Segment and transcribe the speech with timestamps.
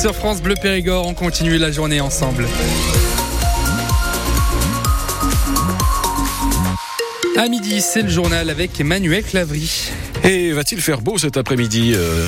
[0.00, 1.06] sur France Bleu Périgord.
[1.06, 2.46] On continue la journée ensemble.
[7.36, 9.90] À midi, c'est le journal avec Emmanuel Clavry.
[10.24, 12.26] Et va-t-il faire beau cet après-midi euh,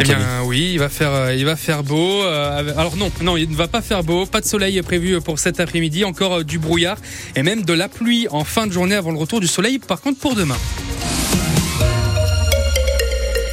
[0.00, 2.22] eh bien oui, il va faire, euh, il va faire beau.
[2.22, 4.26] Euh, alors non, non, il ne va pas faire beau.
[4.26, 6.04] Pas de soleil est prévu pour cet après-midi.
[6.04, 6.98] Encore du brouillard
[7.36, 9.78] et même de la pluie en fin de journée avant le retour du soleil.
[9.78, 10.58] Par contre, pour demain.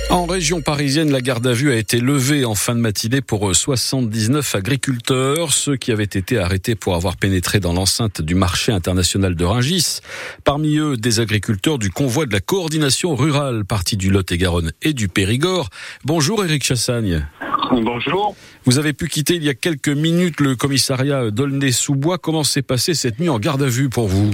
[0.10, 3.56] En région parisienne, la garde à vue a été levée en fin de matinée pour
[3.56, 9.36] 79 agriculteurs, ceux qui avaient été arrêtés pour avoir pénétré dans l'enceinte du marché international
[9.36, 10.00] de Rungis.
[10.44, 15.10] Parmi eux, des agriculteurs du convoi de la coordination rurale, parti du Lot-et-Garonne et du
[15.10, 15.70] Périgord.
[16.06, 17.28] Bonjour Éric Chassagne.
[17.72, 18.36] Bonjour.
[18.66, 22.18] Vous avez pu quitter il y a quelques minutes le commissariat d'Aulnay-sous-Bois.
[22.18, 24.32] Comment s'est passé cette nuit en garde à vue pour vous?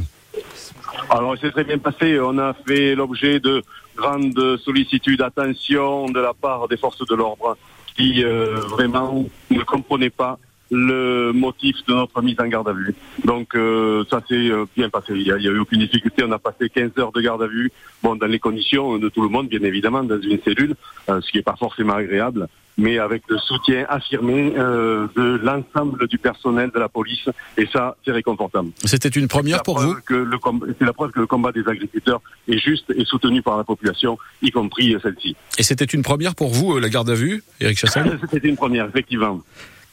[1.09, 2.17] Alors, c'est très bien passé.
[2.19, 3.61] On a fait l'objet de
[3.95, 7.57] grandes sollicitudes, attention de la part des forces de l'ordre
[7.95, 10.37] qui euh, vraiment ne comprenaient pas
[10.71, 12.95] le motif de notre mise en garde à vue.
[13.23, 15.13] Donc euh, ça s'est euh, bien passé.
[15.13, 16.23] Il n'y a, eu aucune difficulté.
[16.23, 17.71] On a passé 15 heures de garde à vue,
[18.03, 20.75] bon, dans les conditions de tout le monde, bien évidemment, dans une cellule,
[21.07, 26.17] ce qui n'est pas forcément agréable mais avec le soutien affirmé euh, de l'ensemble du
[26.17, 27.27] personnel de la police.
[27.57, 28.65] Et ça, c'est réconfortant.
[28.83, 29.95] C'était une première pour vous?
[30.07, 34.17] C'est la preuve que le combat des agriculteurs est juste et soutenu par la population,
[34.41, 35.35] y compris celle-ci.
[35.57, 38.57] Et c'était une première pour vous, euh, la garde à vue, Éric Chassagne C'était une
[38.57, 39.41] première, effectivement.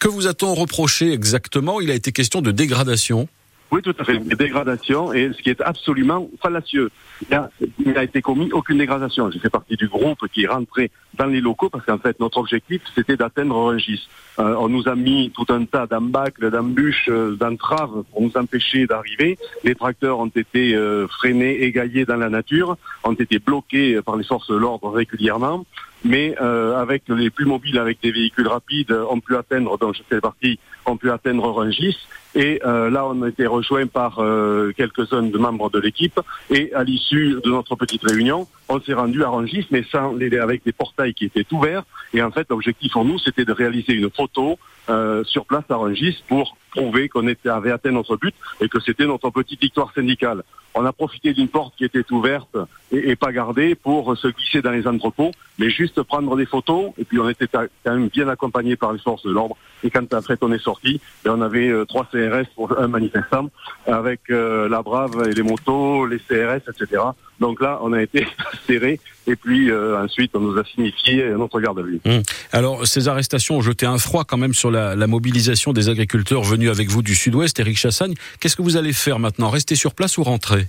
[0.03, 1.81] Que vous a-t-on reproché exactement?
[1.81, 3.29] Il a été question de dégradation.
[3.71, 4.19] Oui, tout à fait.
[4.19, 6.91] Des dégradations, et ce qui est absolument fallacieux.
[7.31, 9.31] Il n'a été commis aucune dégradation.
[9.31, 12.83] J'ai fait partie du groupe qui rentré dans les locaux parce qu'en fait, notre objectif,
[12.97, 14.09] c'était d'atteindre Rungis.
[14.41, 18.89] Euh, on nous a mis tout un tas d'embâcles, d'embûches, euh, d'entraves pour nous empêcher
[18.89, 19.39] d'arriver.
[19.63, 24.25] Les tracteurs ont été euh, freinés, égaillés dans la nature, ont été bloqués par les
[24.25, 25.65] forces de l'ordre régulièrement
[26.05, 30.03] mais euh, avec les plus mobiles, avec des véhicules rapides, ont pu atteindre, donc je
[30.09, 31.97] fais partie, ont pu atteindre Rungis.
[32.35, 36.19] Et euh, là, on a été rejoint par euh, quelques-uns de membres de l'équipe.
[36.51, 40.37] Et à l'issue de notre petite réunion, on s'est rendu à Rungis, mais sans les,
[40.39, 41.85] avec des portails qui étaient ouverts.
[42.15, 44.59] Et en fait, l'objectif pour nous, c'était de réaliser une photo
[44.89, 49.07] euh, sur place à Rungis pour prouver qu'on avait atteint notre but et que c'était
[49.07, 50.43] notre petite victoire syndicale.
[50.75, 52.57] On a profité d'une porte qui était ouverte
[52.91, 56.93] et, pas gardée pour se glisser dans les entrepôts, mais juste prendre des photos.
[56.99, 59.57] Et puis on était quand même bien accompagné par les forces de l'ordre.
[59.85, 63.51] Et quand après on est sorti, ben, on avait euh, trois CRS pour un manifestant
[63.87, 67.03] avec euh, la Brave et les motos, les CRS, etc.
[67.41, 68.27] Donc là, on a été
[68.67, 72.01] serré et puis euh, ensuite on nous a signifié notre garde à vue.
[72.05, 72.23] Hum.
[72.53, 76.43] Alors ces arrestations ont jeté un froid quand même sur la, la mobilisation des agriculteurs
[76.43, 78.15] venus avec vous du Sud-Ouest, Eric Chassagne.
[78.41, 79.51] Qu'est-ce que vous allez faire maintenant?
[79.51, 80.62] Rester sur place ou rentrer?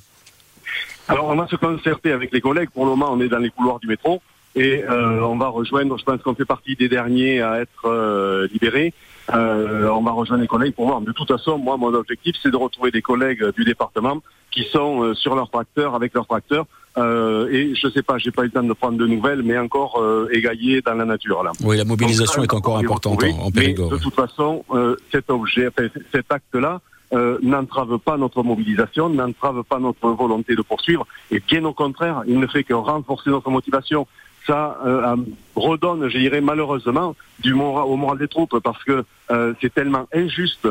[1.07, 2.69] Alors on va se concerter avec les collègues.
[2.69, 4.21] Pour le moment, on est dans les couloirs du métro
[4.55, 8.47] et euh, on va rejoindre, je pense qu'on fait partie des derniers à être euh,
[8.51, 8.93] libérés.
[9.33, 11.01] Euh, on va rejoindre les collègues pour voir.
[11.01, 14.21] De toute façon, moi, mon objectif, c'est de retrouver des collègues du département
[14.51, 16.65] qui sont euh, sur leur tracteur, avec leur tracteur.
[16.97, 19.57] Euh, et je sais pas, j'ai pas eu le temps de prendre de nouvelles, mais
[19.57, 21.41] encore euh, égaillés dans la nature.
[21.43, 21.51] Là.
[21.63, 23.91] Oui, la mobilisation est encore importante en, en Périgord.
[23.91, 24.63] Mais de toute façon,
[25.11, 25.69] cet objet,
[26.11, 26.81] cet acte-là,
[27.13, 32.24] euh, n'entrave pas notre mobilisation, n'entrave pas notre volonté de poursuivre, et bien au contraire,
[32.28, 34.07] il ne fait que renforcer notre motivation.
[34.46, 35.16] Ça euh,
[35.56, 40.07] redonne, je dirais malheureusement, du moral, au moral des troupes parce que euh, c'est tellement
[40.13, 40.67] injuste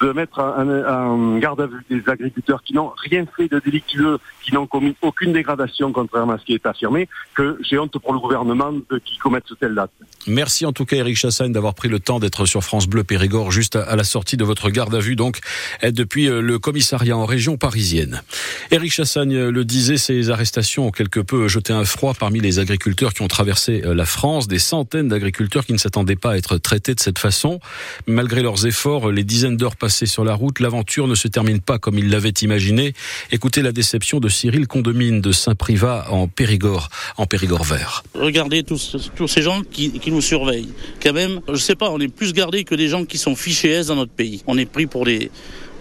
[0.00, 4.52] de mettre en, garde à vue des agriculteurs qui n'ont rien fait de délictueux, qui
[4.52, 8.18] n'ont commis aucune dégradation contrairement à ce qui est affirmé, que j'ai honte pour le
[8.18, 9.90] gouvernement de, qui commettent ce tel date.
[10.26, 13.52] Merci en tout cas Eric Chassagne d'avoir pris le temps d'être sur France Bleu Périgord
[13.52, 15.38] juste à, la sortie de votre garde à vue donc
[15.82, 18.22] depuis euh, le commissariat en région parisienne.
[18.70, 23.14] Eric Chassagne le disait, ces arrestations ont quelque peu jeté un froid parmi les agriculteurs
[23.14, 26.58] qui ont traversé euh, la France, des centaines d'agriculteurs qui ne s'attendaient pas à être
[26.58, 27.60] traités de cette façon.
[28.06, 31.78] Malgré leurs efforts, les dizaines d'heures passées sur la route, l'aventure ne se termine pas
[31.78, 32.94] comme ils l'avaient imaginé.
[33.30, 38.02] Écoutez la déception de Cyril Condomine de Saint-Privat en Périgord, en Périgord vert.
[38.14, 38.96] Regardez tous,
[39.26, 40.72] ces gens qui, nous surveillent.
[41.02, 43.70] Quand même, je sais pas, on est plus gardés que des gens qui sont fichés
[43.70, 44.42] S dans notre pays.
[44.46, 45.30] On est pris pour des,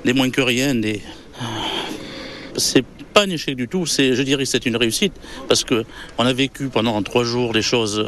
[0.04, 1.02] des moins que rien, des...
[2.58, 5.14] C'est pas un échec du tout, c'est, je dirais c'est une réussite
[5.48, 5.84] parce que
[6.18, 8.06] on a vécu pendant trois jours des choses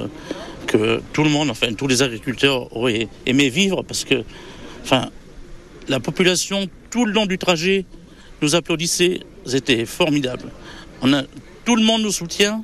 [0.68, 4.24] que tout le monde, enfin tous les agriculteurs auraient aimé vivre parce que,
[4.84, 5.10] enfin,
[5.88, 7.86] la population tout le long du trajet
[8.42, 10.50] nous applaudissait, c'était formidable.
[11.02, 11.24] On a,
[11.66, 12.64] tout le monde nous soutient,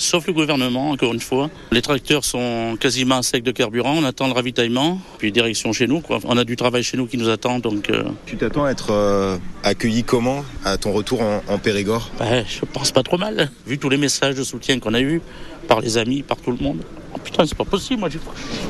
[0.00, 1.50] sauf le gouvernement, encore une fois.
[1.72, 5.86] Les tracteurs sont quasiment à sec de carburant, on attend le ravitaillement, puis direction chez
[5.86, 6.02] nous.
[6.24, 7.58] On a du travail chez nous qui nous attend.
[7.58, 8.04] Donc, euh.
[8.26, 10.44] Tu t'attends à être euh, accueilli comment?
[10.64, 12.10] À ton retour en, Périgord?
[12.18, 15.20] Ben, Je pense pas trop mal, vu tous les messages de soutien qu'on a eus
[15.68, 16.82] par les amis, par tout le monde.
[17.14, 18.18] Oh, putain, c'est pas possible, moi j'ai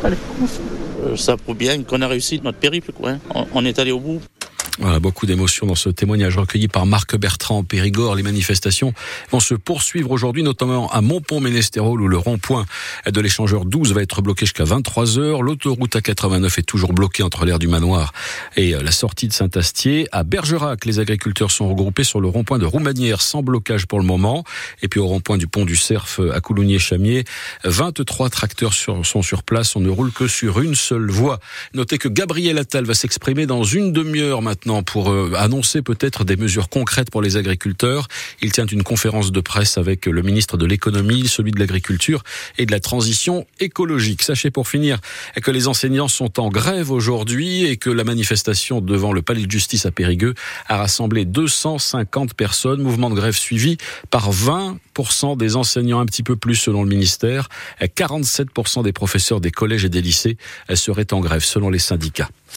[0.03, 0.17] Allez.
[1.05, 3.11] Euh, ça prouve bien qu'on a réussi notre périple, quoi.
[3.11, 3.47] Hein.
[3.55, 4.21] on est allé au bout.
[4.81, 8.15] Voilà, beaucoup d'émotions dans ce témoignage recueilli par Marc Bertrand Périgord.
[8.15, 8.94] Les manifestations
[9.31, 12.65] vont se poursuivre aujourd'hui, notamment à Montpont-Ménestérol où le rond-point
[13.06, 15.43] de l'échangeur 12 va être bloqué jusqu'à 23 heures.
[15.43, 18.15] L'autoroute A89 est toujours bloquée entre l'aire du Manoir
[18.56, 20.09] et euh, la sortie de Saint-Astier.
[20.12, 24.06] À Bergerac, les agriculteurs sont regroupés sur le rond-point de Roumanière sans blocage pour le
[24.06, 24.44] moment.
[24.81, 27.25] Et puis au rond-point du pont du Cerf à Coulounier-Chamier,
[27.65, 29.76] 23 tracteurs sont sur place.
[29.76, 31.38] On ne roule que sur une seule voie.
[31.75, 36.37] Notez que Gabriel Attal va s'exprimer dans une demi-heure maintenant pour euh, annoncer peut-être des
[36.37, 38.06] mesures concrètes pour les agriculteurs.
[38.40, 42.22] Il tient une conférence de presse avec le ministre de l'économie, celui de l'agriculture
[42.56, 44.22] et de la transition écologique.
[44.22, 44.99] Sachez pour finir
[45.43, 49.50] que les enseignants sont en grève aujourd'hui et que la manifestation devant le palais de
[49.50, 50.34] justice à Périgueux
[50.69, 52.82] a rassemblé 250 personnes.
[52.82, 53.76] Mouvement de grève suivi
[54.11, 57.49] par 20% des enseignants, un petit peu plus selon le ministère.
[57.82, 60.37] 47% des professeurs des collèges et des lycées
[60.75, 62.28] seraient en grève selon les syndicats.